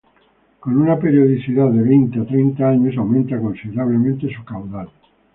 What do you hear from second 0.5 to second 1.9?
Con una periodicidad de